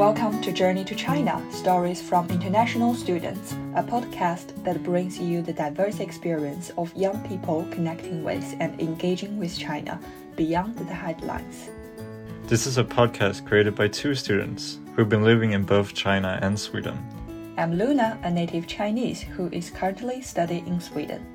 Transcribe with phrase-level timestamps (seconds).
[0.00, 5.52] Welcome to Journey to China Stories from International Students, a podcast that brings you the
[5.52, 10.00] diverse experience of young people connecting with and engaging with China
[10.36, 11.68] beyond the headlines.
[12.46, 16.58] This is a podcast created by two students who've been living in both China and
[16.58, 16.96] Sweden.
[17.58, 21.26] I'm Luna, a native Chinese who is currently studying in Sweden.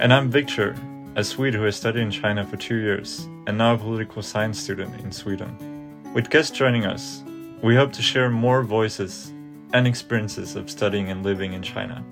[0.00, 0.74] And I'm Victor,
[1.14, 4.58] a Swede who has studied in China for two years and now a political science
[4.58, 6.02] student in Sweden.
[6.14, 7.22] With guests joining us,
[7.62, 9.32] we hope to share more voices
[9.72, 12.04] and experiences of studying and living in China,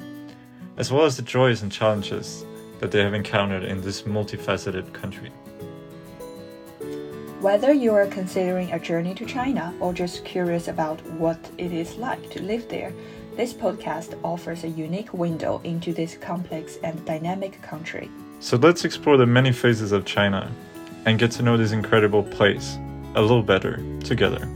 [0.76, 2.44] as well as the joys and challenges
[2.80, 5.30] that they have encountered in this multifaceted country.
[7.40, 11.96] Whether you are considering a journey to China or just curious about what it is
[11.96, 12.92] like to live there,
[13.36, 18.10] this podcast offers a unique window into this complex and dynamic country.
[18.40, 20.50] So let's explore the many phases of China
[21.04, 22.78] and get to know this incredible place
[23.14, 24.48] a little better together.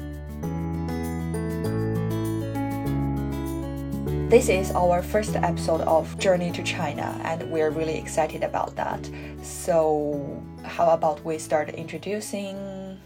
[4.28, 9.08] This is our first episode of Journey to China, and we're really excited about that.
[9.42, 13.00] So, how about we start introducing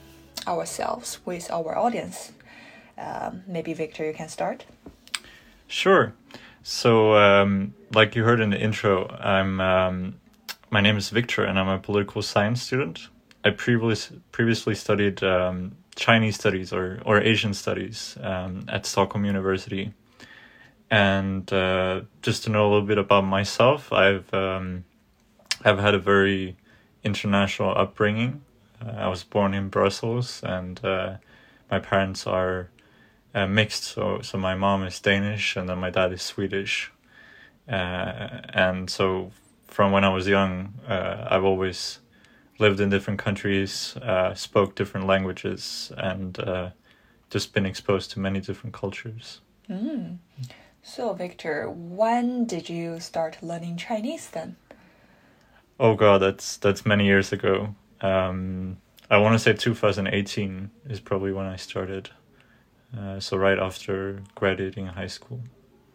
[0.49, 2.33] ourselves with our audience?
[2.99, 4.65] Um, maybe Victor, you can start.
[5.69, 6.13] Sure.
[6.65, 10.21] So, um, like you heard in the intro, I'm um,
[10.71, 13.11] my name is Victor, and I'm a political science student.
[13.45, 19.93] I previously previously studied um, Chinese studies or or Asian studies um, at Stockholm University
[20.93, 24.85] and uh, just to know a little bit about myself, I've um,
[25.65, 26.55] I've had a very
[27.03, 28.43] international upbringing.
[28.85, 31.17] Uh, I was born in Brussels, and uh,
[31.71, 32.69] my parents are
[33.35, 33.85] uh, mixed.
[33.85, 36.93] So so my mom is Danish, and then my dad is Swedish.
[37.67, 39.33] Uh, and so
[39.69, 42.01] from when I was young, uh, I've always
[42.59, 43.97] lived in different countries,
[44.35, 46.39] spoke different languages, and
[47.31, 49.41] just been exposed to many different cultures.
[49.71, 50.19] Mm.
[50.83, 54.57] So, Victor, when did you start learning Chinese then?
[55.79, 57.75] Oh god, that's that's many years ago.
[58.01, 58.79] Um,
[59.11, 62.11] I want to say 2018 is probably when I started.
[62.97, 65.41] Uh, so right after graduating high school.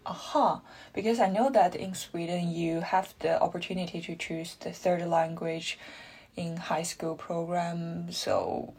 [0.05, 0.59] Aha, uh-huh.
[0.93, 5.77] because I know that in Sweden you have the opportunity to choose the third language
[6.35, 8.11] in high school program.
[8.11, 8.73] So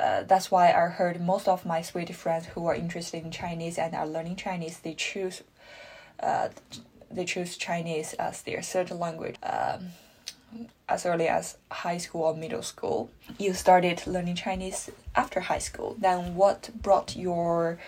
[0.00, 3.78] uh, that's why I heard most of my Swedish friends who are interested in Chinese
[3.78, 5.42] and are learning Chinese, they choose,
[6.22, 6.48] uh,
[7.10, 9.36] they choose Chinese as their third language.
[9.42, 9.88] Um,
[10.88, 15.94] as early as high school or middle school, you started learning Chinese after high school.
[15.98, 17.78] Then, what brought your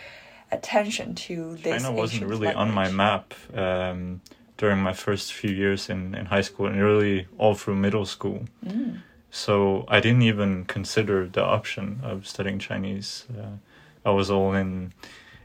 [0.53, 1.83] attention to this?
[1.83, 2.69] China wasn't really language?
[2.69, 4.21] on my map um,
[4.59, 8.45] during my first few years in, in high school and really all through middle school.
[8.65, 9.01] Mm.
[9.35, 13.25] So I didn't even consider the option of studying Chinese.
[13.35, 13.57] Uh,
[14.05, 14.93] I was all in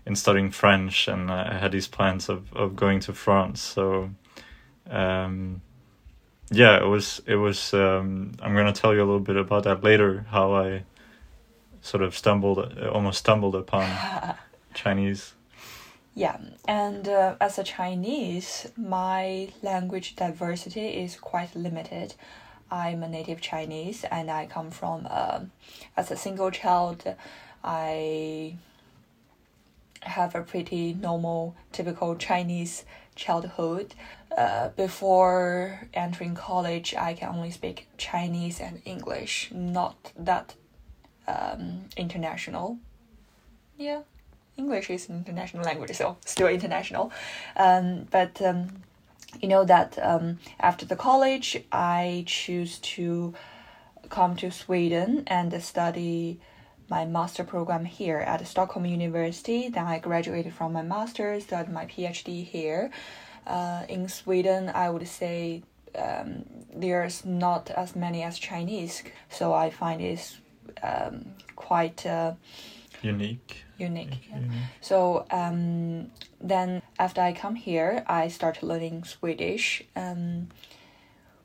[0.05, 3.61] in studying French, and I had these plans of, of going to France.
[3.61, 4.09] So,
[4.89, 5.61] um,
[6.51, 7.73] yeah, it was it was.
[7.73, 10.25] Um, I'm gonna tell you a little bit about that later.
[10.31, 10.83] How I
[11.81, 12.59] sort of stumbled,
[12.91, 13.89] almost stumbled upon
[14.73, 15.33] Chinese.
[16.13, 22.15] Yeah, and uh, as a Chinese, my language diversity is quite limited.
[22.69, 25.41] I'm a native Chinese and I come from uh,
[25.95, 27.15] as a single child.
[27.63, 28.55] I
[30.01, 32.85] have a pretty normal, typical Chinese
[33.15, 33.93] childhood.
[34.37, 40.53] Uh, before entering college, I can only speak Chinese and English, not that
[41.27, 42.77] um, international.
[43.77, 44.01] Yeah,
[44.57, 47.11] English is an international language, so still international.
[47.55, 48.83] Um, but um,
[49.41, 53.33] you know that um, after the college, I choose to
[54.09, 56.39] come to Sweden and study
[56.89, 59.69] my master program here at Stockholm University.
[59.69, 62.91] Then I graduated from my master's, started my PhD here.
[63.45, 65.63] Uh, in Sweden, I would say
[65.97, 66.43] um,
[66.73, 70.37] there's not as many as Chinese, so I find it's
[70.83, 72.33] um, quite uh,
[73.01, 73.63] unique.
[73.77, 74.29] Unique.
[74.29, 74.39] Yeah.
[74.81, 76.11] So um,
[76.41, 80.49] then after I come here, I start learning Swedish, um,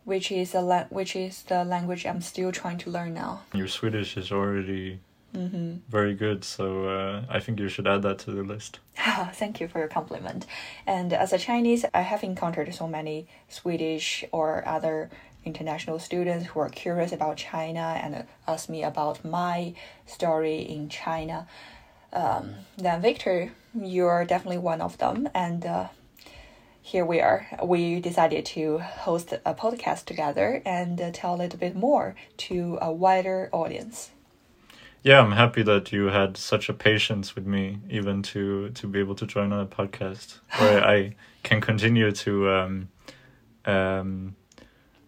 [0.05, 3.43] which is a which is the language I'm still trying to learn now.
[3.55, 5.01] Your Swedish is already
[5.35, 5.77] Mm-hmm.
[5.89, 8.81] very good, so uh, I think you should add that to the list.
[9.33, 10.45] Thank you for your compliment.
[10.87, 15.09] And as a Chinese, I have encountered so many Swedish or other
[15.45, 19.75] international students who are curious about China and ask me about my
[20.07, 21.47] story in China.
[22.13, 25.89] Um, then Victor, you're definitely one of them, and uh,
[26.83, 27.47] here we are.
[27.63, 32.15] We decided to host a podcast together and uh, tell a little bit more
[32.49, 34.11] to a wider audience.
[35.03, 39.01] yeah, I'm happy that you had such a patience with me, even to to be
[39.01, 42.89] able to join on a podcast where I can continue to um,
[43.65, 44.37] um,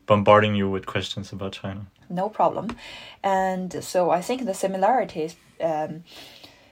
[0.06, 1.86] bombarding you with questions about China.
[2.08, 2.76] No problem.
[3.22, 6.04] And so I think the similarities um,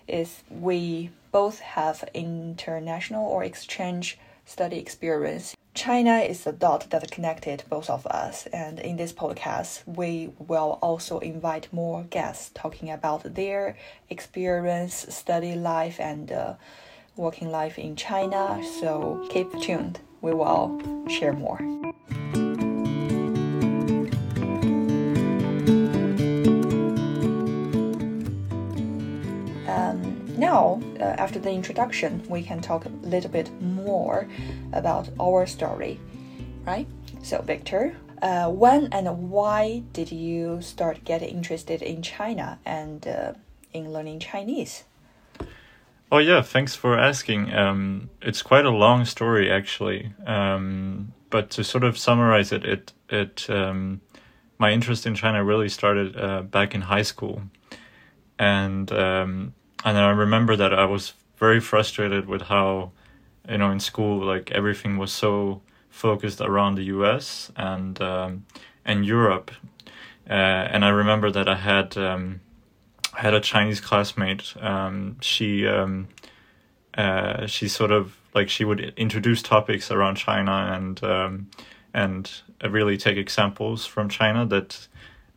[0.06, 5.56] is we both have international or exchange study experience.
[5.74, 10.78] China is the dot that connected both of us, and in this podcast, we will
[10.82, 13.78] also invite more guests talking about their
[14.10, 16.54] experience, study life, and uh,
[17.16, 18.62] working life in China.
[18.80, 21.91] So keep tuned, we will share more.
[30.52, 34.28] Now, uh, after the introduction, we can talk a little bit more
[34.72, 35.98] about our story,
[36.66, 36.86] right?
[37.22, 43.32] So, Victor, uh, when and why did you start getting interested in China and uh,
[43.72, 44.84] in learning Chinese?
[46.10, 47.54] Oh yeah, thanks for asking.
[47.54, 52.92] Um, it's quite a long story actually, um, but to sort of summarize it, it
[53.08, 54.02] it um,
[54.58, 57.42] my interest in China really started uh, back in high school,
[58.38, 62.92] and um, and then I remember that I was very frustrated with how,
[63.48, 67.50] you know, in school like everything was so focused around the U.S.
[67.56, 68.46] and um,
[68.84, 69.50] and Europe,
[70.28, 72.40] uh, and I remember that I had um,
[73.14, 74.54] I had a Chinese classmate.
[74.60, 76.08] Um, she um,
[76.96, 81.50] uh, she sort of like she would introduce topics around China and um,
[81.92, 82.30] and
[82.68, 84.88] really take examples from China that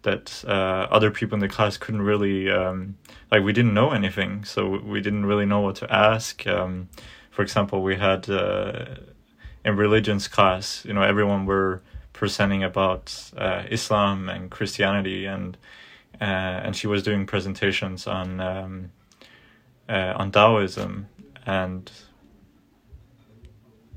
[0.06, 2.98] that uh, other people in the class couldn't really um,
[3.32, 6.48] like we didn't know anything so we didn't really know what to ask.
[6.48, 6.90] Um,
[7.30, 8.96] for example we had uh,
[9.66, 11.82] in religions class you know everyone were
[12.14, 13.06] presenting about
[13.38, 15.58] uh, islam and christianity and
[16.22, 18.92] uh, and she was doing presentations on um,
[19.90, 21.08] uh, on taoism.
[21.46, 21.92] And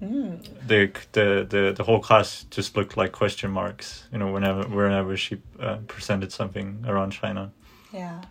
[0.02, 0.44] Mm.
[0.66, 4.04] The, the the the whole class just looked like question marks.
[4.12, 7.50] You know, whenever whenever she uh, presented something around China.
[7.92, 8.22] Yeah,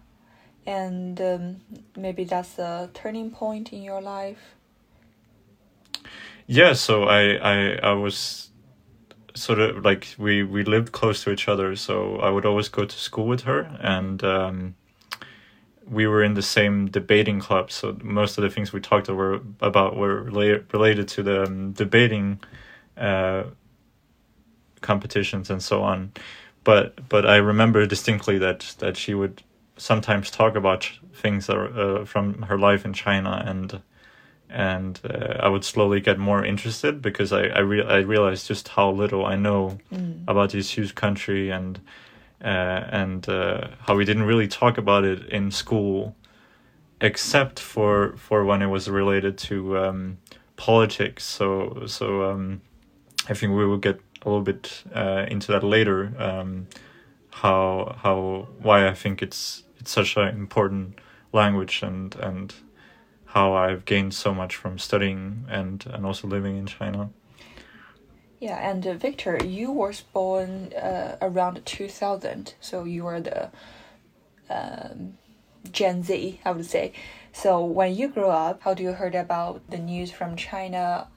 [0.66, 1.58] and um,
[1.98, 4.56] maybe that's a turning point in your life.
[6.46, 8.50] Yeah, so I I I was
[9.36, 12.86] sort of like we we lived close to each other, so I would always go
[12.86, 14.76] to school with her, and um,
[15.90, 19.42] we were in the same debating club, so most of the things we talked were,
[19.62, 22.40] about were related to the um, debating
[22.98, 23.44] uh,
[24.82, 26.12] competitions and so on.
[26.64, 29.44] But but I remember distinctly that that she would
[29.78, 33.82] sometimes talk about things that are, uh, from her life in China, and
[34.50, 38.68] and uh, I would slowly get more interested because I I, re- I realized just
[38.68, 40.24] how little I know mm.
[40.28, 41.80] about this huge country and
[42.42, 46.16] and uh, how we didn't really talk about it in school,
[47.02, 50.18] except for for when it was related to um,
[50.56, 51.24] politics.
[51.24, 52.62] So so um,
[53.30, 56.14] I think we will get a little bit uh, into that later.
[56.18, 56.68] Um,
[57.32, 61.00] how how why I think it's it's such an important
[61.34, 62.54] language and and
[63.26, 67.10] how I've gained so much from studying and and also living in China.
[68.40, 73.50] Yeah, and uh, Victor, you was born uh, around 2000, so you were the
[74.50, 75.18] um,
[75.72, 76.94] Gen Z, I would say.
[77.34, 81.08] So when you grew up, how do you heard about the news from China?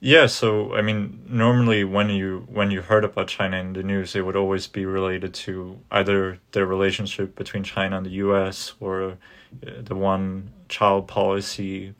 [0.00, 4.14] Yeah, so I mean, normally when you when you heard about China in the news,
[4.14, 8.74] it would always be related to either the relationship between China and the U.S.
[8.78, 9.14] or uh,
[9.62, 11.94] the one child policy,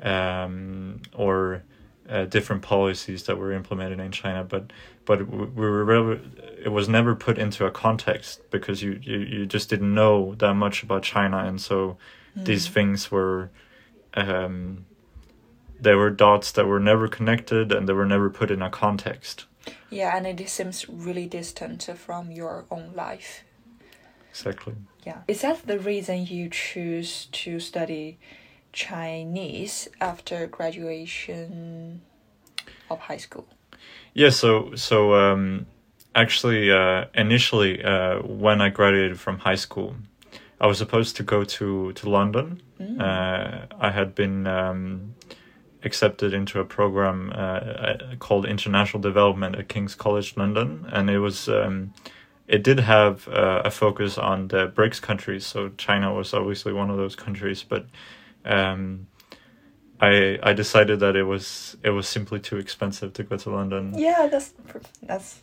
[0.00, 1.64] um, or
[2.08, 4.72] uh, different policies that were implemented in China, but
[5.04, 6.20] but we were
[6.64, 10.54] it was never put into a context because you, you, you just didn't know that
[10.54, 11.96] much about China, and so
[12.36, 12.44] mm.
[12.44, 13.50] these things were
[14.14, 14.84] um,
[15.80, 19.46] there were dots that were never connected and they were never put in a context.
[19.90, 23.44] Yeah, and it seems really distant from your own life.
[24.30, 24.74] Exactly.
[25.04, 25.22] Yeah.
[25.28, 28.18] Is that the reason you choose to study
[28.72, 32.00] Chinese after graduation
[32.90, 33.46] of high school?
[34.14, 35.66] Yeah, so so um,
[36.14, 39.96] actually, uh, initially, uh, when I graduated from high school,
[40.60, 42.62] I was supposed to go to to London.
[42.80, 43.00] Mm.
[43.00, 45.14] Uh, I had been um,
[45.84, 51.18] accepted into a program uh, uh, called International Development at King's College London, and it
[51.18, 51.48] was.
[51.48, 51.92] Um,
[52.48, 56.90] it did have uh, a focus on the BRICS countries, so China was obviously one
[56.90, 57.86] of those countries, but
[58.44, 59.06] um,
[60.00, 63.94] I I decided that it was it was simply too expensive to go to London.
[63.96, 64.52] Yeah, that's
[65.02, 65.40] that's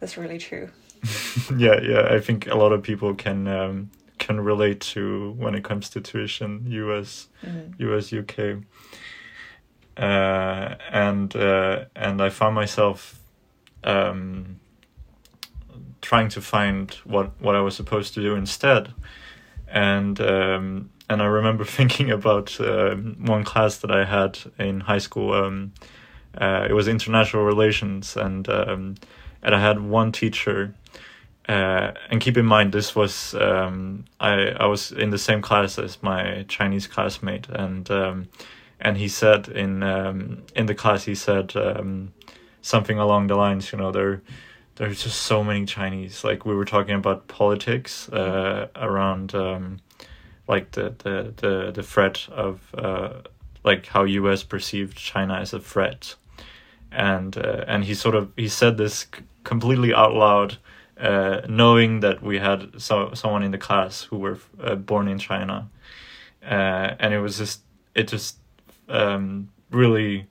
[0.00, 0.70] that's really true.
[1.56, 2.08] yeah, yeah.
[2.10, 6.00] I think a lot of people can um, can relate to when it comes to
[6.00, 7.74] tuition, US, Mm.
[7.80, 8.64] US, UK.
[9.96, 13.20] Uh, and uh, and I found myself
[13.84, 14.58] um,
[16.02, 18.92] trying to find what what I was supposed to do instead,
[19.68, 24.98] and um, and I remember thinking about um one class that I had in high
[24.98, 25.32] school.
[25.32, 25.72] Um,
[26.36, 28.96] uh, it was international relations, and um,
[29.42, 30.74] and I had one teacher.
[31.46, 35.78] Uh, and keep in mind, this was um, I I was in the same class
[35.78, 38.28] as my Chinese classmate, and um,
[38.80, 41.52] and he said in um, in the class he said
[42.62, 44.22] something along the lines, you know, there
[44.76, 46.24] there's just so many Chinese.
[46.24, 49.34] Like we were talking about politics uh, around
[50.46, 53.20] like the, the the the threat of uh,
[53.64, 54.42] like how U.S.
[54.42, 56.14] perceived China as a threat,
[56.92, 59.06] and uh, and he sort of he said this
[59.44, 60.58] completely out loud,
[60.98, 65.18] uh, knowing that we had so someone in the class who were uh, born in
[65.18, 65.68] China,
[66.44, 67.62] uh, and it was just
[67.94, 68.38] it just
[68.88, 70.26] um, really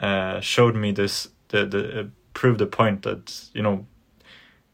[0.00, 3.86] uh, showed me this the the proved the point that you know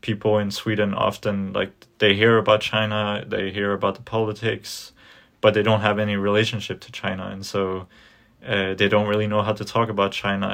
[0.01, 4.93] people in Sweden often like they hear about China, they hear about the politics,
[5.41, 7.87] but they don't have any relationship to China, and so
[8.47, 10.49] uh, they don't really know how to talk about China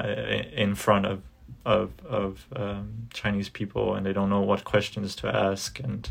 [0.53, 1.23] in front of
[1.67, 6.11] of of um, Chinese people, and they don't know what questions to ask, and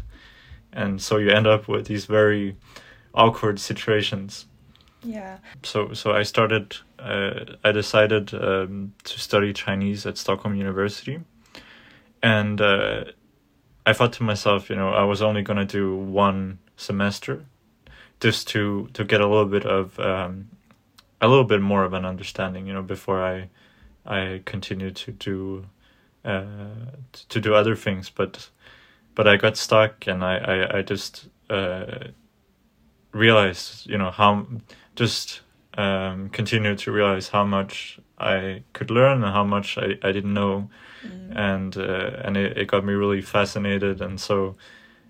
[0.71, 2.55] and so you end up with these very
[3.13, 4.47] awkward situations
[5.03, 5.37] Yeah.
[5.63, 6.77] so so I started.
[6.99, 11.19] Uh, I decided um, to study Chinese at Stockholm University,
[12.21, 13.03] and uh,
[13.85, 17.45] I thought to myself, you know, I was only gonna do one semester,
[18.19, 20.49] just to to get a little bit of um,
[21.21, 23.49] a little bit more of an understanding, you know, before I
[24.05, 25.65] I continued to do
[26.25, 26.43] uh,
[27.29, 28.49] to do other things, but
[29.15, 32.07] but I got stuck, and I I, I just uh,
[33.11, 34.47] realized, you know, how
[34.95, 35.41] just
[35.77, 40.33] um, continued to realize how much I could learn and how much I, I didn't
[40.33, 40.69] know,
[41.03, 41.35] Mm.
[41.35, 44.55] and uh, and it, it got me really fascinated, and so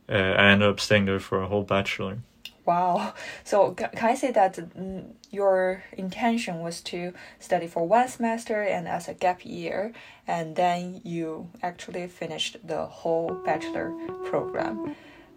[0.10, 2.18] uh, I ended up staying there for a whole bachelor.
[2.66, 3.14] Wow.
[3.44, 8.88] So can I say that mm, your intention was to study for one semester and
[8.88, 9.92] as a gap year,
[10.28, 13.92] and then you actually finished the whole bachelor
[14.26, 14.96] program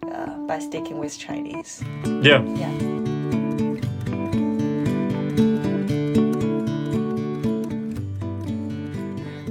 [0.09, 1.83] uh, by sticking with Chinese?
[2.21, 2.97] Yeah, Yeah.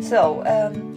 [0.01, 0.96] So, um,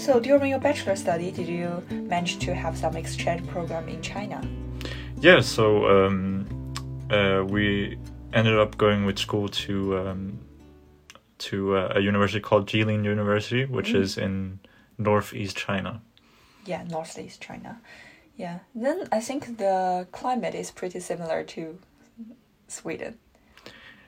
[0.00, 4.40] so during your bachelor study, did you manage to have some exchange program in China?
[5.20, 5.40] yeah.
[5.40, 5.64] So
[6.06, 6.46] um,
[7.10, 7.98] uh, we
[8.32, 10.38] ended up going with school to um,
[11.38, 14.00] to uh, a university called Jilin University, which Mm.
[14.02, 14.58] is in
[14.98, 16.00] northeast China.
[16.66, 17.80] Yeah, northeast China.
[18.36, 18.58] Yeah.
[18.74, 21.78] Then I think the climate is pretty similar to
[22.68, 23.18] Sweden.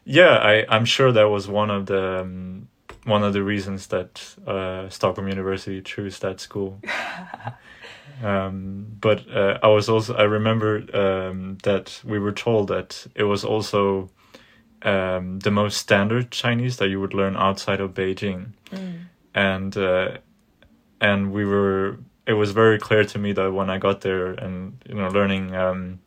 [0.04, 2.68] Yeah, I, I'm sure that was one of the um,
[3.04, 6.80] one of the reasons that uh, Stockholm University chose that school.
[8.22, 13.24] um, but uh, I was also I remember um, that we were told that it
[13.24, 14.10] was also
[14.82, 19.00] um, the most standard Chinese that you would learn outside of Beijing, Mm.
[19.34, 20.18] and uh,
[21.00, 21.98] and we were.
[22.24, 25.54] It was very clear to me that when I got there and you know learning
[25.56, 25.98] um,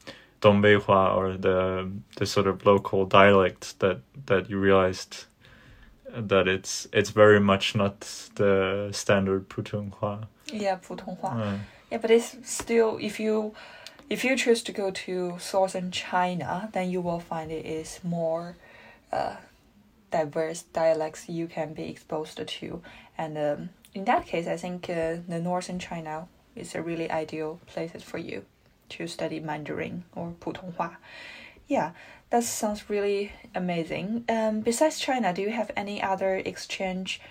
[0.42, 5.26] Dongbeihua or the the sort of local dialect that that you realized
[6.14, 8.00] that it's it's very much not
[8.36, 10.28] the standard Putonghua.
[10.52, 11.60] Yeah, Putonghua.
[11.92, 13.54] Yeah, but it's still if you
[14.10, 18.56] if you choose to go to southern China, then you will find it is more
[19.12, 19.36] uh,
[20.12, 22.82] diverse dialects you can be exposed to,
[23.18, 27.60] and um, in that case, I think uh, the northern China is a really ideal
[27.66, 28.46] place for you
[28.90, 30.98] to study Mandarin or Putonghua.
[31.68, 31.92] Yeah,
[32.30, 34.26] that sounds really amazing.
[34.30, 37.22] Um, besides China, do you have any other exchange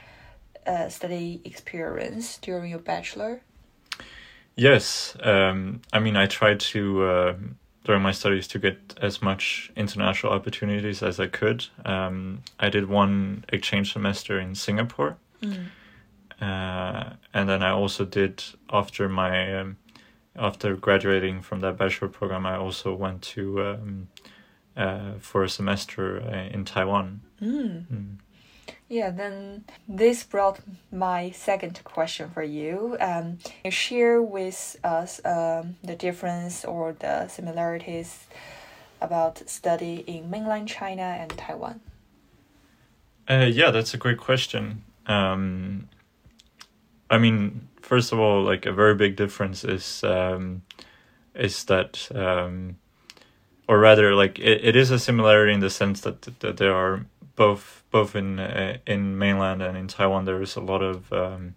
[0.66, 3.42] uh, study experience during your bachelor?
[4.56, 7.34] yes, um, I mean I tried to uh,
[7.84, 11.66] during my studies to get as much international opportunities as I could.
[11.84, 15.16] Um, I did one exchange semester in Singapore.
[15.42, 15.66] Mm.
[16.40, 19.76] uh, and then I also did after my um,
[20.36, 24.08] after graduating from that bachelor program, I also went to um,
[24.76, 27.20] uh, for a semester uh, in Taiwan.
[27.40, 27.86] Mm.
[27.86, 28.16] Mm.
[28.88, 30.60] Yeah, then this brought
[30.92, 32.96] my second question for you.
[33.00, 38.26] Um, you share with us um, the difference or the similarities
[39.00, 41.80] about study in mainland China and Taiwan.
[43.28, 44.84] Uh, yeah, that's a great question.
[45.06, 45.88] Um,
[47.10, 50.62] I mean, first of all, like a very big difference is um,
[51.34, 52.76] is that um,
[53.68, 57.06] or rather like it, it is a similarity in the sense that, that there are
[57.36, 61.54] both both in uh, in mainland and in Taiwan there is a lot of um,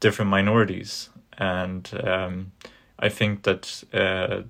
[0.00, 2.52] different minorities and um,
[2.98, 4.42] I think that uh,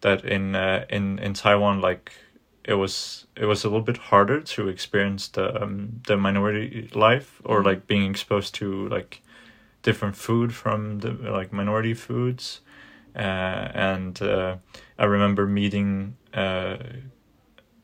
[0.00, 2.12] that in uh, in in Taiwan like
[2.64, 7.40] it was it was a little bit harder to experience the um, the minority life
[7.44, 7.66] or mm-hmm.
[7.66, 9.22] like being exposed to like
[9.82, 12.60] different food from the like minority foods
[13.14, 14.56] and uh,
[14.98, 16.78] I remember meeting uh,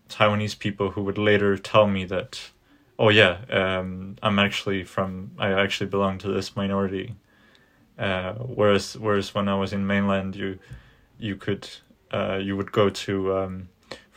[0.08, 2.50] Taiwanese people who would later tell me that
[2.98, 7.14] oh yeah um, I'm actually from I actually belong to this minority.
[7.98, 10.58] Uh, whereas whereas when I was in mainland you
[11.18, 11.68] you could
[12.12, 13.68] uh, you would go to um,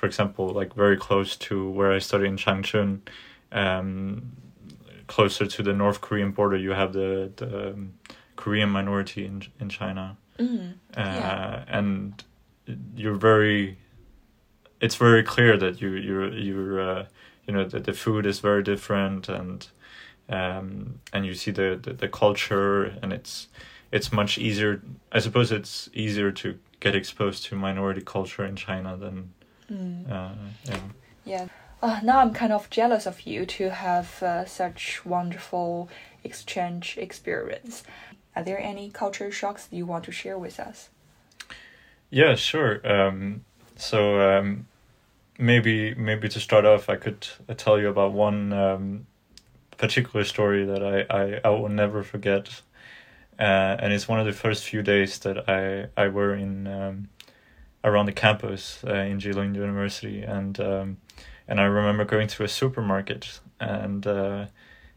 [0.02, 3.02] for example, like very close to where I studied in Changchun,
[3.52, 4.32] um,
[5.06, 7.94] closer to the North Korean border, you have the the um,
[8.36, 12.24] Korean minority in in China, mm, uh, and
[12.96, 13.78] you're very.
[14.80, 17.06] It's very clear that you you're you're uh,
[17.46, 19.68] you know that the food is very different and
[20.30, 23.48] um, and you see the, the the culture and it's
[23.92, 24.82] it's much easier.
[25.12, 29.34] I suppose it's easier to get exposed to minority culture in China than
[29.72, 30.12] Mm.
[30.12, 30.30] Uh,
[30.66, 30.80] yeah.
[31.26, 31.48] Yeah.
[31.82, 35.90] Uh, now I'm kind of jealous of you to have uh, such wonderful
[36.24, 37.84] exchange experience.
[38.36, 40.90] Are there any culture shocks you want to share with us?
[42.10, 42.86] Yeah, sure.
[42.90, 43.46] Um,
[43.76, 44.68] so um,
[45.38, 49.08] maybe maybe to start off, I could uh, tell you about one um,
[49.78, 52.62] particular story that I, I, I will never forget.
[53.40, 57.10] Uh, and it's one of the first few days that I, I were in um,
[57.84, 60.98] around the campus uh, in Jilin University, and um,
[61.48, 64.46] and I remember going to a supermarket and uh,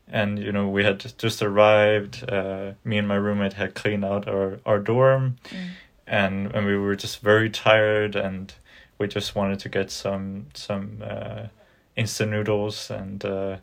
[0.08, 2.25] and you know we had just arrived.
[2.28, 5.68] Uh, me and my roommate had cleaned out our our dorm, mm.
[6.06, 8.54] and and we were just very tired, and
[8.99, 11.46] we just wanted to get some some uh,
[11.96, 13.24] instant noodles and.
[13.24, 13.57] Uh,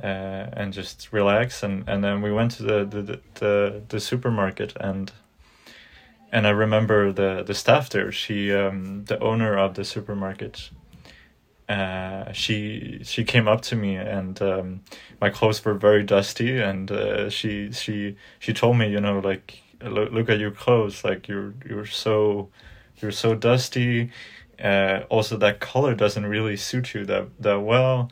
[0.00, 4.72] uh, and just relax and, and then we went to the, the, the, the supermarket
[4.78, 5.10] and
[6.32, 8.12] and I remember the the staff there.
[8.12, 10.70] She, um, the owner of the supermarket,
[11.68, 14.80] uh, she she came up to me and um,
[15.20, 19.60] my clothes were very dusty, and uh, she she she told me, you know, like
[19.82, 22.48] look look at your clothes, like you're you're so
[22.96, 24.10] you're so dusty.
[24.62, 28.10] Uh, also, that color doesn't really suit you that that well.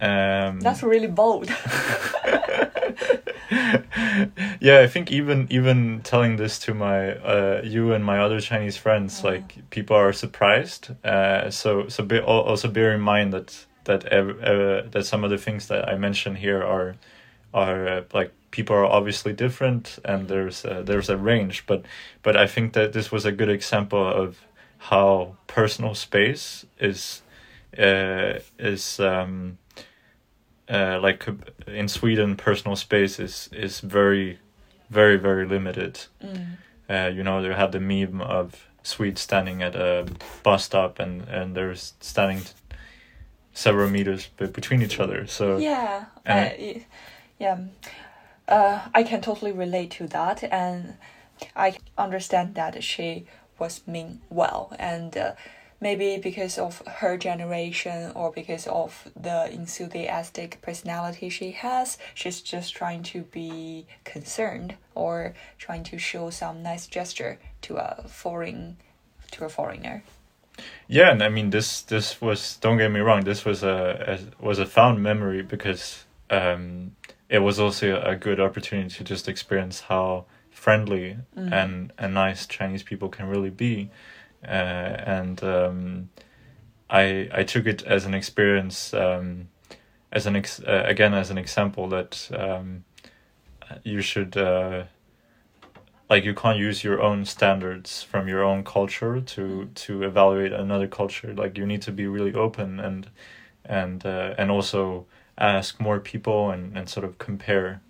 [0.00, 1.48] Um, That's really bold.
[4.60, 8.76] yeah, I think even even telling this to my uh, you and my other Chinese
[8.76, 9.28] friends, oh.
[9.28, 10.90] like people are surprised.
[11.04, 15.38] Uh, so so be, also bear in mind that that uh, that some of the
[15.38, 16.94] things that I mention here are
[17.52, 21.66] are uh, like people are obviously different and there's uh, there's a range.
[21.66, 21.84] But
[22.22, 24.38] but I think that this was a good example of
[24.78, 27.22] how personal space is
[27.76, 29.00] uh, is.
[29.00, 29.58] Um,
[30.70, 31.26] uh, like
[31.66, 34.38] in Sweden, personal space is is very,
[34.88, 36.06] very very limited.
[36.22, 36.56] Mm.
[36.88, 40.06] Uh, you know, they have the meme of Swedes standing at a
[40.42, 42.42] bus stop and and they're standing
[43.52, 45.26] several meters between each other.
[45.26, 46.86] So yeah, I,
[47.38, 47.58] yeah,
[48.48, 50.94] uh, I can totally relate to that, and
[51.56, 53.26] I understand that she
[53.58, 55.32] was mean well and uh,
[55.80, 62.74] maybe because of her generation or because of the enthusiastic personality she has, she's just
[62.74, 68.76] trying to be concerned or trying to show some nice gesture to a foreign
[69.30, 70.02] to a foreigner.
[70.88, 74.44] Yeah, and I mean this this was don't get me wrong, this was a, a
[74.44, 76.96] was a found memory because um,
[77.28, 81.52] it was also a good opportunity to just experience how friendly mm.
[81.52, 83.88] and and nice Chinese people can really be
[84.42, 86.10] and um,
[86.88, 89.48] I I took it as an experience um,
[90.12, 92.84] as an ex- uh, again as an example that um,
[93.84, 94.84] you should uh,
[96.08, 100.88] like you can't use your own standards from your own culture to to evaluate another
[100.88, 101.32] culture.
[101.34, 103.08] Like you need to be really open and
[103.64, 105.06] and uh, and also
[105.38, 107.80] ask more people and, and sort of compare.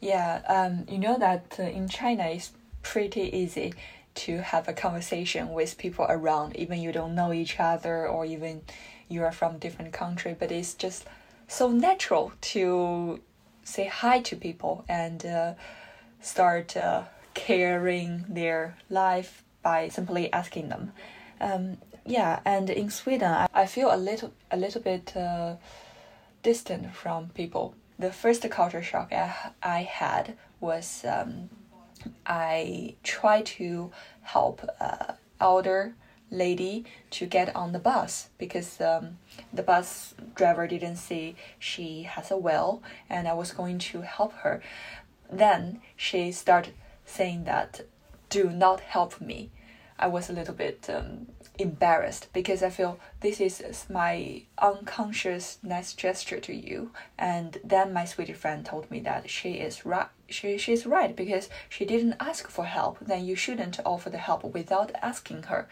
[0.00, 2.52] Yeah um, you know that uh, in china it's
[2.82, 3.72] pretty easy
[4.14, 8.62] to have a conversation with people around, even you don't know each other or even
[9.08, 11.04] you are from different country, but it's just
[11.48, 13.20] so natural to
[13.64, 15.54] say hi to people and uh,
[16.20, 17.02] start uh,
[17.34, 20.92] caring their life by simply asking them.
[21.40, 25.56] Um, yeah, and in Sweden, I, feel a little a little bit uh,
[26.42, 27.74] distant from people.
[27.98, 31.48] The first culture shock I, I had was um,
[32.26, 33.90] I try to
[34.22, 35.94] help uh, elder
[36.30, 39.18] lady to get on the bus because um,
[39.52, 44.32] the bus driver didn't see she has a well and I was going to help
[44.38, 44.62] her.
[45.30, 47.82] Then she started saying that
[48.28, 49.50] do not help me.
[49.98, 51.28] I was a little bit um,
[51.58, 56.90] embarrassed because I feel this is my unconscious nice gesture to you.
[57.16, 60.08] And then my sweet friend told me that she is right.
[60.28, 62.98] She she's right because she didn't ask for help.
[63.00, 65.68] Then you shouldn't offer the help without asking her.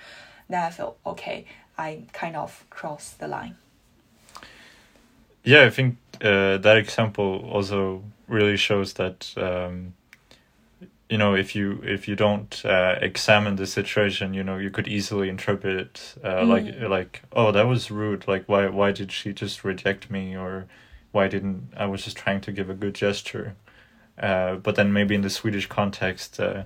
[0.49, 1.47] Then I felt okay.
[1.77, 3.57] I kind of crossed the line.
[5.43, 9.33] Yeah, I think uh, that example also really shows that.
[9.37, 9.95] Um,
[11.13, 14.89] you know if you if you don't uh, examine the situation you know you could
[14.89, 16.49] easily interpret it uh, mm.
[16.49, 18.27] like like oh that was rude.
[18.27, 20.35] Like why why did she just reject me?
[20.35, 20.67] Or
[21.11, 23.55] why didn't i was just trying to give a good gesture.
[24.19, 26.63] Uh, but then maybe in the swedish context uh,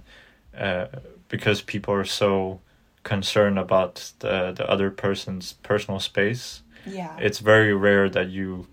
[0.57, 0.87] uh,
[1.29, 2.61] because people are so
[3.03, 7.17] concerned about the the other person's personal space yeah.
[7.19, 8.67] it's very rare that you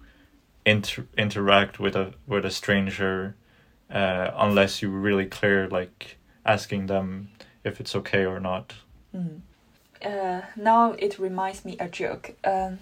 [0.65, 3.35] inter- interact with a with a stranger
[3.93, 7.29] uh, unless you really clear like asking them
[7.63, 8.73] if it's okay or not.
[9.15, 9.41] Mm.
[10.03, 12.33] Uh, now it reminds me a joke.
[12.43, 12.79] Um,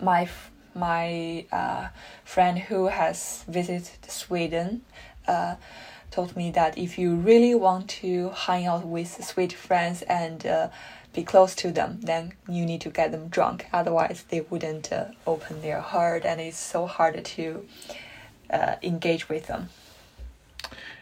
[0.00, 0.28] my
[0.74, 1.88] my uh,
[2.24, 4.82] friend who has visited Sweden
[5.28, 5.54] uh,
[6.10, 10.68] told me that if you really want to hang out with sweet friends and uh,
[11.14, 13.66] be close to them, then you need to get them drunk.
[13.72, 17.66] Otherwise, they wouldn't uh, open their heart, and it's so hard to
[18.50, 19.68] uh, engage with them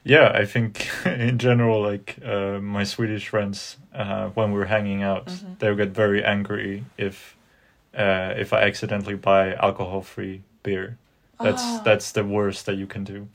[0.04, 5.26] yeah i think in general like uh, my swedish friends uh, when we're hanging out
[5.26, 5.52] mm-hmm.
[5.58, 7.36] they'll get very angry if
[7.94, 10.96] uh, if i accidentally buy alcohol free beer
[11.40, 11.82] that's oh.
[11.84, 13.28] that's the worst that you can do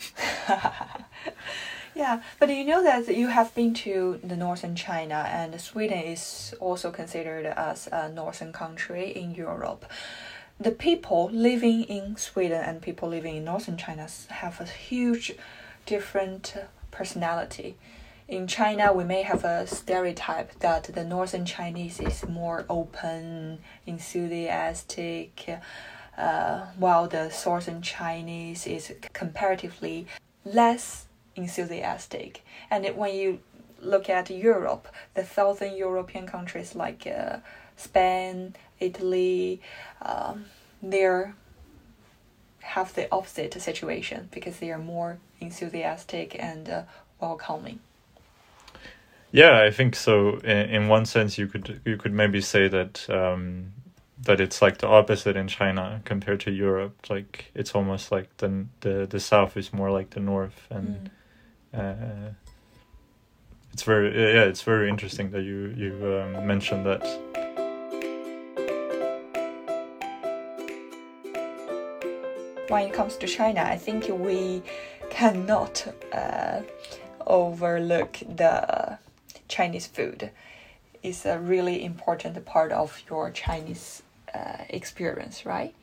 [1.96, 6.54] yeah but you know that you have been to the northern china and sweden is
[6.60, 9.86] also considered as a northern country in europe
[10.60, 15.34] the people living in sweden and people living in northern china have a huge
[15.86, 16.56] different
[16.92, 17.78] personality.
[18.28, 25.48] In China, we may have a stereotype that the northern Chinese is more open, enthusiastic,
[26.18, 30.08] uh, while the southern Chinese is comparatively
[30.44, 32.44] less enthusiastic.
[32.72, 33.40] And when you
[33.80, 37.38] look at Europe, the southern European countries like uh,
[37.78, 39.62] Spain, Italy,
[40.02, 40.46] um,
[40.82, 41.36] they're
[42.60, 46.84] have the opposite situation because they are more enthusiastic and uh,
[47.20, 47.80] welcoming.
[49.32, 50.38] Yeah, I think so.
[50.38, 53.74] In, in one sense, you could you could maybe say that um,
[54.24, 56.96] that it's like the opposite in China compared to Europe.
[57.10, 61.10] Like it's almost like the the the south is more like the north, and
[61.74, 61.80] mm.
[61.80, 62.32] uh,
[63.74, 67.04] it's very yeah, it's very interesting that you you um, mentioned that.
[72.70, 74.62] when it comes to China, I think we
[75.16, 76.62] cannot uh,
[77.26, 78.98] overlook the
[79.48, 80.30] Chinese food.
[81.04, 85.74] It's a really important part of your Chinese uh, experience, right?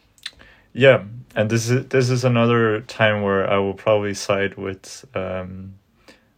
[0.74, 5.74] Yeah, and this is this is another time where I will probably side with um,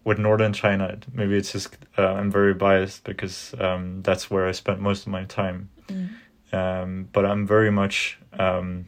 [0.05, 0.99] with northern China.
[1.13, 5.13] Maybe it's just uh, I'm very biased because um, that's where I spent most of
[5.13, 5.69] my time.
[5.89, 6.09] Mm.
[6.53, 8.87] Um, but I'm very much um,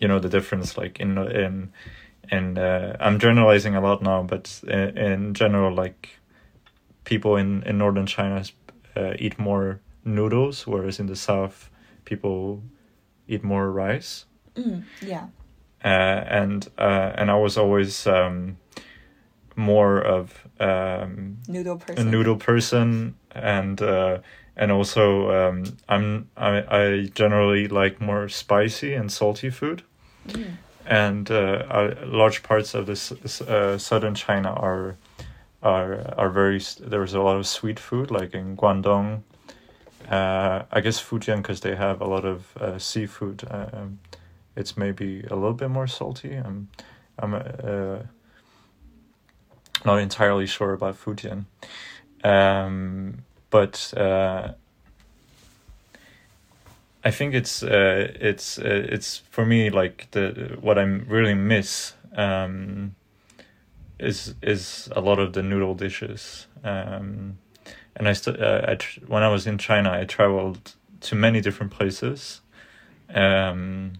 [0.00, 1.72] you know the difference like in in
[2.30, 6.10] in uh, I'm generalizing a lot now, but in, in general, like
[7.04, 8.44] people in in northern China
[8.96, 11.70] uh, eat more noodles, whereas in the south
[12.04, 12.62] people
[13.28, 14.26] eat more rice.
[14.54, 15.26] Mm, yeah.
[15.84, 18.58] Uh, and uh, and I was always um,
[19.56, 22.06] more of um, noodle person.
[22.06, 24.18] a noodle person, and uh,
[24.56, 29.82] and also um, I'm I I generally like more spicy and salty food.
[30.28, 30.56] Mm.
[30.86, 33.12] And uh, large parts of this
[33.42, 34.96] uh, southern China are
[35.62, 36.60] are are very.
[36.80, 39.22] There's a lot of sweet food, like in Guangdong.
[40.10, 43.44] Uh, I guess Fujian because they have a lot of uh, seafood.
[43.48, 44.00] Um,
[44.56, 46.34] it's maybe a little bit more salty.
[46.34, 46.68] I'm
[47.18, 47.98] I'm uh,
[49.84, 51.44] not entirely sure about Fujian,
[52.24, 54.52] um, but uh,
[57.02, 61.94] I think it's uh, it's uh, it's for me like the what I'm really miss
[62.14, 62.94] um,
[63.98, 66.46] is is a lot of the noodle dishes.
[66.62, 67.38] Um,
[67.96, 71.40] and I, st- uh, I tr- when I was in China, I traveled to many
[71.40, 72.40] different places.
[73.12, 73.94] Um,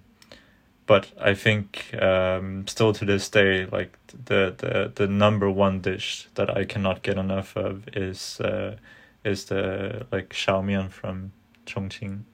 [0.86, 6.28] but I think um, still to this day, like the, the the number one dish
[6.34, 8.76] that I cannot get enough of is uh,
[9.24, 11.32] is the like xiaomian from
[11.66, 12.24] Chongqing.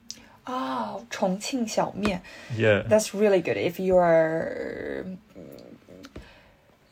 [0.47, 2.21] Oh, Chongqing Xiao Mian.
[2.55, 2.83] Yeah.
[2.85, 5.17] That's really good if you are mm,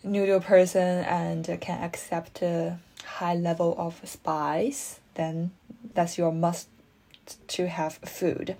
[0.03, 5.51] noodle person and can accept a high level of spice, then
[5.93, 6.67] that's your must
[7.47, 8.55] to have food.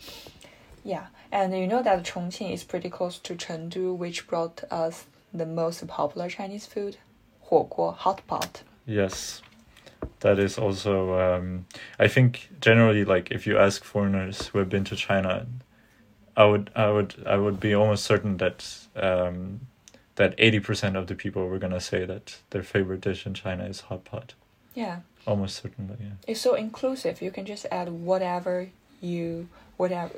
[0.84, 5.46] Yeah, and you know that Chongqing is pretty close to Chengdu, which brought us the
[5.46, 6.98] most popular Chinese food,
[7.42, 8.64] 火锅, hot pot.
[8.86, 9.42] Yes
[10.20, 11.20] that is also.
[11.20, 11.66] Um,
[12.00, 15.46] I think generally, like if you ask foreigners who have been to China,
[16.36, 19.62] I would, I would, I would be almost certain that um,
[20.16, 23.66] that eighty percent of the people were gonna say that their favorite dish in China
[23.66, 24.34] is hot pot.
[24.74, 25.00] Yeah.
[25.26, 26.18] Almost certainly, yeah.
[26.28, 27.22] It's so inclusive.
[27.22, 28.70] You can just add whatever
[29.02, 30.12] you whatever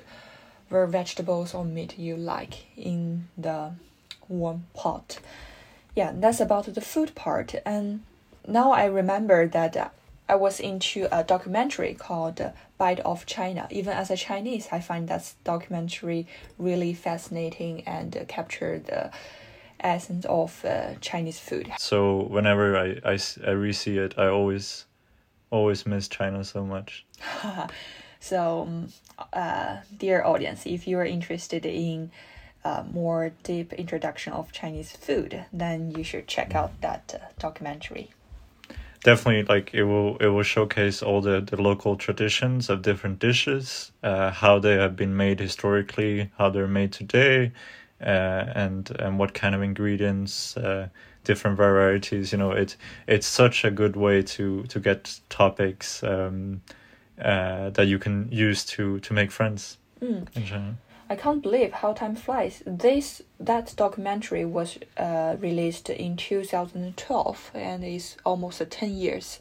[0.69, 3.71] vegetables or meat you like in the
[4.27, 5.19] warm pot.
[5.95, 7.55] Yeah, that's about the food part.
[7.65, 8.03] And
[8.47, 9.93] now I remember that
[10.29, 12.41] I was into a documentary called
[12.77, 13.67] Bite of China.
[13.69, 19.11] Even as a Chinese, I find that documentary really fascinating and captured the
[19.79, 21.71] essence of uh, Chinese food.
[21.77, 24.85] So whenever I, I, I re-see it, I always
[25.49, 27.05] always miss China so much.
[28.19, 28.87] so, um,
[29.31, 32.11] uh, dear audience, if you are interested in
[32.65, 38.09] uh, more deep introduction of Chinese food, then you should check out that uh, documentary.
[39.03, 43.91] Definitely, like it will it will showcase all the, the local traditions of different dishes,
[44.03, 47.51] uh, how they have been made historically, how they're made today,
[48.01, 50.89] uh, and and what kind of ingredients, uh,
[51.23, 52.31] different varieties.
[52.31, 52.75] You know, it
[53.07, 56.61] it's such a good way to to get topics um,
[57.21, 60.27] uh, that you can use to to make friends mm.
[60.35, 60.77] in China.
[61.09, 62.61] I can't believe how time flies.
[62.65, 69.39] This that documentary was uh, released in 2012 and is almost 10 years.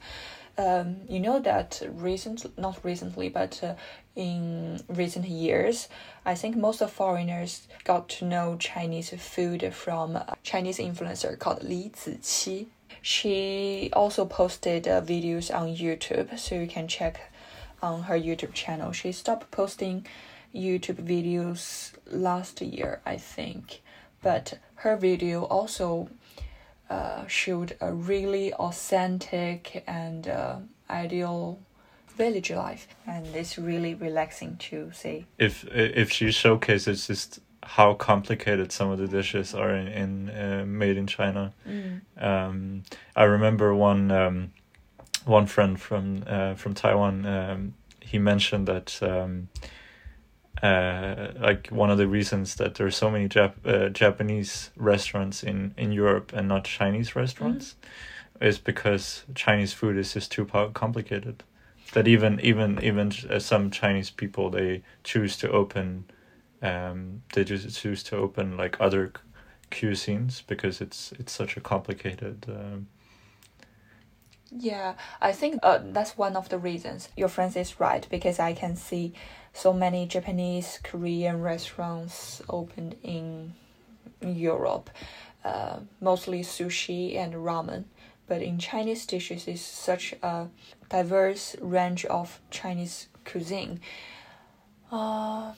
[0.59, 3.75] Um, you know that recent, not recently, but uh,
[4.15, 5.89] in recent years,
[6.25, 11.63] I think most of foreigners got to know Chinese food from a Chinese influencer called
[11.63, 12.67] Li Ziqi.
[13.03, 17.21] She also posted uh, videos on YouTube, so you can check
[17.83, 18.93] on her YouTube channel.
[18.93, 20.07] She stopped posting
[20.55, 23.83] YouTube videos last year, I think,
[24.23, 26.09] but her video also
[26.91, 30.57] uh, showed a really authentic and uh,
[30.89, 31.59] ideal
[32.17, 35.27] village life, and it's really relaxing to see.
[35.39, 40.65] If if she showcases just how complicated some of the dishes are in, in uh,
[40.67, 41.53] made in China.
[41.69, 42.01] Mm.
[42.23, 42.83] Um,
[43.17, 44.53] I remember one um,
[45.25, 47.27] one friend from uh, from Taiwan.
[47.27, 49.49] Um, he mentioned that um,
[50.63, 55.43] uh, like one of the reasons that there are so many Jap- uh, Japanese restaurants
[55.43, 57.75] in in Europe and not Chinese restaurants
[58.41, 58.47] mm.
[58.47, 61.43] is because Chinese food is just too complicated.
[61.93, 66.05] That even even even uh, some Chinese people they choose to open,
[66.63, 69.13] um, they just choose to open like other
[69.71, 72.47] cuisines because it's it's such a complicated.
[72.49, 72.89] Um,
[74.51, 77.09] yeah, I think uh, that's one of the reasons.
[77.17, 79.13] Your friend is right because I can see
[79.53, 83.55] so many Japanese, Korean restaurants opened in
[84.21, 84.91] Europe,
[85.45, 87.85] uh, mostly sushi and ramen.
[88.29, 90.49] But in Chinese dishes, is such a
[90.89, 93.81] diverse range of Chinese cuisine.
[94.91, 95.53] Uh,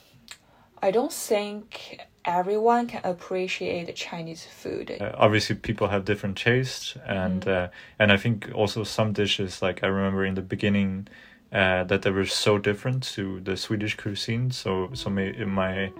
[0.81, 4.97] I don't think everyone can appreciate the Chinese food.
[4.99, 7.65] Uh, obviously, people have different tastes, and mm.
[7.65, 11.07] uh, and I think also some dishes, like I remember in the beginning,
[11.51, 14.51] uh, that they were so different to the Swedish cuisine.
[14.51, 15.91] So so my, my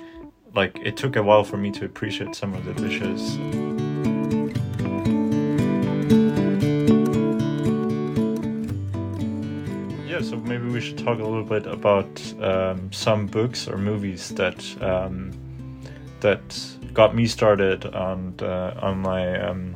[0.55, 3.98] like it took a while for me to appreciate some of the dishes.
[10.09, 12.09] Yeah, so maybe we should talk a little bit about
[12.41, 15.31] um, some books or movies that um,
[16.21, 16.41] that
[16.93, 19.75] got me started on uh, on my um,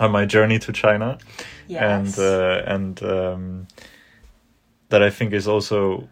[0.00, 1.16] on my journey to China,
[1.68, 1.80] yes.
[1.80, 3.68] and uh, and um,
[4.88, 6.08] that I think is also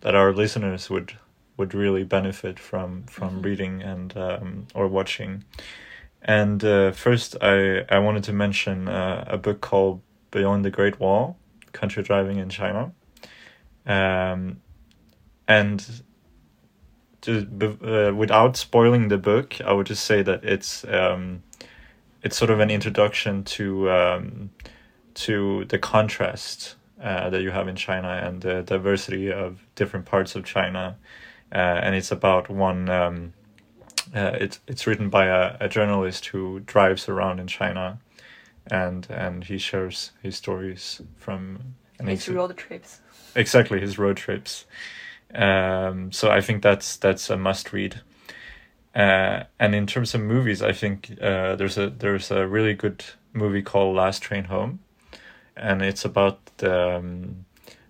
[0.00, 1.16] that our listeners would
[1.58, 3.42] would really benefit from from mm-hmm.
[3.42, 5.44] reading and um, or watching.
[6.20, 10.00] And uh, first, I I wanted to mention uh, a book called
[10.32, 11.36] Beyond the Great Wall:
[11.72, 12.92] Country Driving in China.
[13.86, 14.60] Um,
[15.48, 16.02] and
[17.20, 21.42] just uh, without spoiling the book, I would just say that it's um,
[22.22, 24.50] it's sort of an introduction to um,
[25.14, 30.36] to the contrast uh, that you have in China and the diversity of different parts
[30.36, 30.96] of China,
[31.52, 33.32] uh, and it's about one um,
[34.14, 37.98] uh, it's it's written by a, a journalist who drives around in China,
[38.69, 43.01] and and he shares his stories from and It's he's- road trips.
[43.35, 44.65] exactly his road trips.
[45.33, 48.01] Um, so I think that's that's a must read.
[48.95, 53.03] Uh, and in terms of movies, I think uh, there's a there's a really good
[53.33, 54.79] movie called Last Train Home,
[55.55, 57.45] and it's about the um,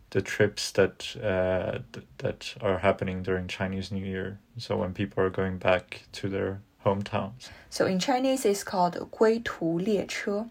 [0.10, 4.39] the trips that uh, th- that are happening during Chinese New Year.
[4.57, 7.49] So when people are going back to their hometowns.
[7.69, 10.47] So in Chinese, it's called 归途列车.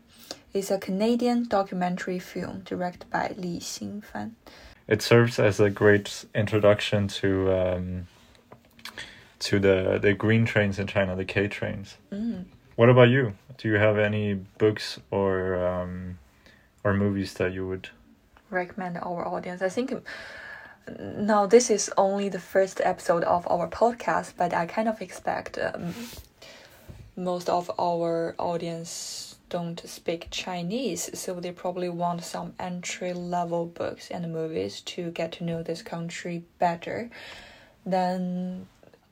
[0.54, 4.36] It's a Canadian documentary film directed by Lixin Fan.
[4.88, 8.08] it serves as a great introduction to um,
[9.40, 11.98] to the the green trains in China, the K trains.
[12.12, 12.46] Mm.
[12.76, 13.34] What about you?
[13.58, 16.18] Do you have any books or um,
[16.84, 17.90] or movies that you would?
[18.50, 19.62] recommend our audience.
[19.62, 19.94] I think
[21.00, 25.58] now this is only the first episode of our podcast, but I kind of expect
[25.58, 25.94] um,
[27.16, 34.10] most of our audience don't speak Chinese, so they probably want some entry level books
[34.10, 37.10] and movies to get to know this country better.
[37.86, 38.68] Then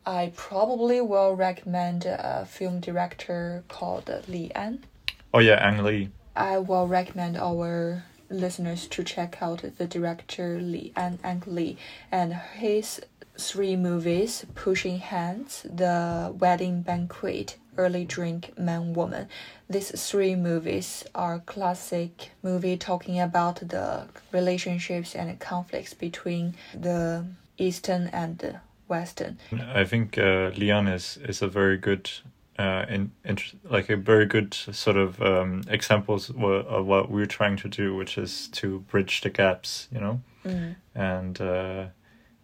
[0.06, 4.86] I probably will recommend a film director called Li An.
[5.34, 6.10] Oh yeah, Ang Lee.
[6.36, 11.78] I will recommend our listeners to check out the director Li An Ang Lee
[12.12, 13.02] and his
[13.38, 19.28] three movies Pushing Hands, The Wedding Banquet, Eat Drink, Man Woman.
[19.70, 27.26] These three movies are classic movie talking about the relationships and conflicts between the
[27.58, 29.38] Eastern and the Western.
[29.74, 32.10] I think uh, Li An is is a very good.
[32.58, 37.56] Uh, in, in like a very good sort of um, examples of what we're trying
[37.56, 40.20] to do, which is to bridge the gaps, you know.
[40.44, 40.76] Mm.
[40.96, 41.86] and uh,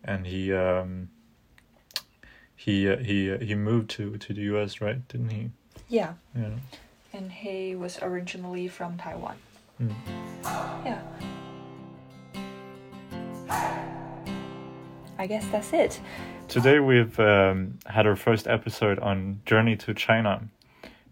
[0.03, 1.09] and he um,
[2.65, 4.81] he uh, he uh, he moved to to the U.S.
[4.81, 5.07] right?
[5.07, 5.51] Didn't he?
[5.87, 6.49] Yeah, Yeah.
[7.13, 9.37] and he was originally from Taiwan.
[9.79, 9.93] Mm.
[10.83, 11.01] Yeah.
[15.17, 16.01] I guess that's it.
[16.47, 20.41] Today we've um, had our first episode on Journey to China,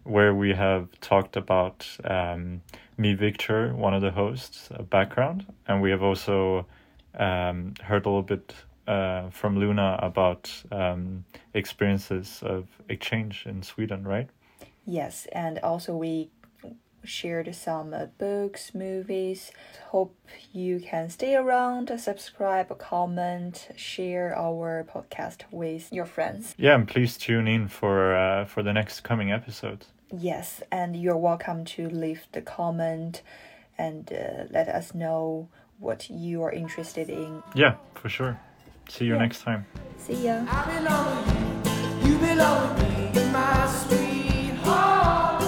[0.02, 2.62] where we have talked about um,
[2.98, 6.66] me, Victor, one of the hosts, a background, and we have also
[7.18, 8.54] um, heard a little bit
[8.86, 14.28] uh, from Luna about um, experiences of exchange in Sweden, right?
[14.86, 16.30] Yes, and also we
[17.04, 19.52] shared some uh, books, movies.
[19.88, 20.16] Hope
[20.52, 26.54] you can stay around, subscribe, comment, share our podcast with your friends.
[26.58, 29.86] Yeah, and please tune in for uh, for the next coming episodes.
[30.12, 33.22] Yes, and you're welcome to leave the comment
[33.76, 37.42] and uh, let us know what you are interested in.
[37.54, 38.38] Yeah, for sure.
[38.88, 39.22] See you Yeah.
[39.26, 39.64] next time.
[39.98, 40.44] See ya.
[40.46, 45.42] I belong with you, you belong with me, my sweetheart.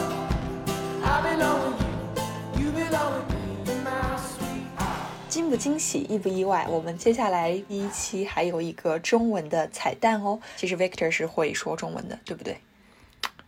[1.04, 5.28] I belong with you, you belong with me, my sweetheart.
[5.28, 6.66] 惊不惊喜，意不意外？
[6.68, 10.40] 我们接下来第一期还有一个中文的彩蛋哦。
[10.56, 12.58] 其实 Victor 是会说中文的，对不对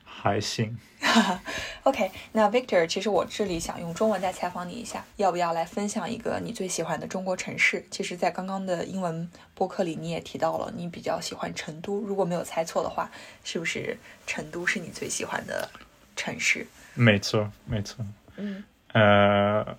[0.04, 0.78] 还行。
[1.84, 7.84] OK，那 Victor，其实我这里想用中文再采访你一下，要不要来分享一个你最喜欢的中国城市？
[7.90, 12.00] 其实，在刚刚的英文播客里，你也提到了你比较喜欢成都。
[12.02, 13.10] 如果没有猜错的话，
[13.44, 15.68] 是不是成都是你最喜欢的
[16.16, 16.66] 城市？
[16.94, 18.04] 没错，没错。
[18.36, 19.76] 嗯呃，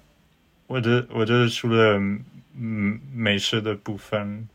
[0.67, 1.97] 我觉得我觉得除了
[2.55, 4.47] 嗯美食的部分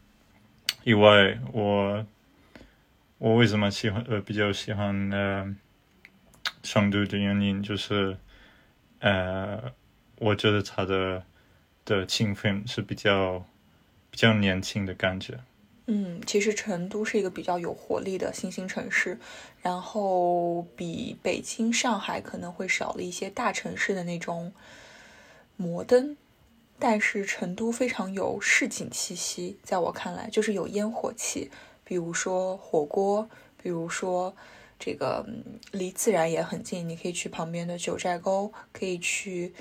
[0.82, 2.04] 以外，我
[3.18, 5.54] 我为什么喜欢呃比较喜欢呃
[6.64, 8.16] 成都的原因就是
[8.98, 9.72] 呃，
[10.18, 11.22] 我觉得它的
[11.84, 13.44] 的气氛是比较
[14.10, 15.38] 比较年轻的感觉。
[15.86, 19.18] 嗯，其实成都是一个比较有活力的新兴城市，
[19.60, 24.50] 然后比北京、上海可能会少了一些大城市的那种
[25.56, 26.16] 摩登，
[26.78, 31.50] 但是成都非常有市井气息，在我看来就是有烟火气，
[31.84, 33.28] 比如说火锅，
[33.62, 34.34] 比如说
[34.78, 39.54] 这个嗯离自然也很近，你可以去旁边的九寨沟，可以去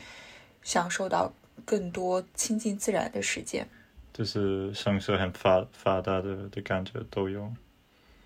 [0.64, 1.32] 享受到
[1.66, 3.68] 更多亲近自然的时间。
[4.14, 7.52] 就是城市很发发达的的感觉都有。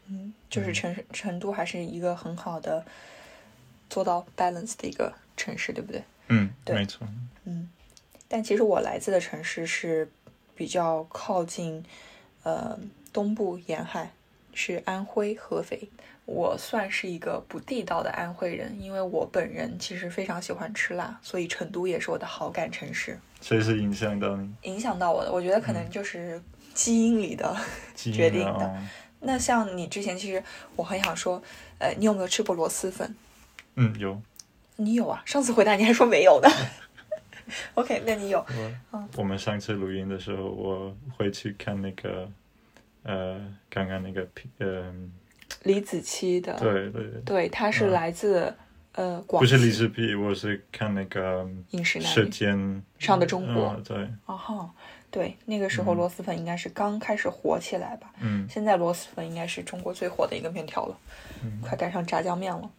[0.07, 2.85] 嗯，就是成成都还是一个很好的
[3.89, 6.03] 做到 balance 的一个城市，对不对？
[6.29, 7.07] 嗯，对没错。
[7.45, 7.69] 嗯，
[8.27, 10.09] 但其实我来自的城市是
[10.55, 11.83] 比较靠近
[12.43, 12.77] 呃
[13.13, 14.11] 东部沿海，
[14.57, 15.87] 是安徽合肥。
[16.25, 23.17] 我算是一个不地道的安徽人，因为我本人其实非常喜欢吃辣，所以成都也是我的好感城市。
[23.39, 24.51] 谁是影响到你？
[24.63, 26.41] 影响到我的，我觉得可能就是
[26.73, 27.55] 基因里的
[27.95, 28.65] 决定的。
[28.65, 28.77] 哦
[29.19, 30.43] 那像你之前，其实
[30.75, 31.41] 我很想说，
[31.79, 33.15] 呃，你有没有吃过螺蛳粉？
[33.75, 34.21] 嗯，有。
[34.75, 35.23] 你有啊？
[35.25, 36.47] 上次回答你还说没有呢。
[37.73, 38.45] OK，那你有？
[38.91, 42.29] 我我们上次录音的时候，我会去看那个，
[43.07, 44.93] 呃，刚刚那个片，呃，
[45.63, 48.53] 李子柒的，对对对，对，他是嗯来自、
[48.93, 52.27] 呃广不是李子柒，我是看那个饮食男舌
[52.99, 54.69] 上的中国嗯对，哦哈，
[55.09, 58.11] 对，那个时候嗯螺蛳粉应该是刚开始火起来吧。
[58.19, 60.97] 嗯现在螺蛳粉应该是中国最火的一个面条了，
[61.43, 62.69] 嗯快赶上炸酱面了。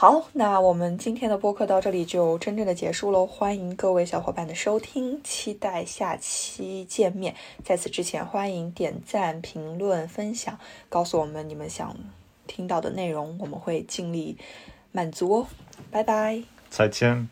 [0.00, 7.34] 好，那我们今天的播客到这里就真正的结束喽，欢迎各位小伙伴的收听，期待下期见面。
[7.64, 10.56] 在此之前，欢迎点赞、评论、分享，
[10.88, 11.96] 告诉我们你们想
[12.46, 14.38] 听到的内容，我们会尽力
[14.92, 15.46] 满足哦。
[15.90, 16.44] 拜拜。
[16.70, 17.28] 再见。